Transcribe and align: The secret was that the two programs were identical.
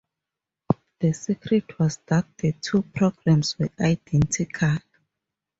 The 0.99 1.13
secret 1.13 1.77
was 1.77 1.99
that 2.07 2.25
the 2.39 2.53
two 2.53 2.81
programs 2.81 3.59
were 3.59 3.69
identical. 3.79 4.79